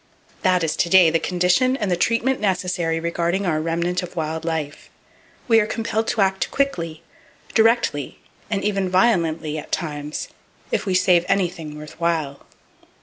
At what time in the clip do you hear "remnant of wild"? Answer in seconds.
3.61-4.43